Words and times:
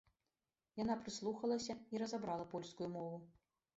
Яна 0.83 0.95
прыслухалася 1.03 1.73
і 1.97 2.03
разабрала 2.05 2.51
польскую 2.55 2.89
мову. 2.99 3.17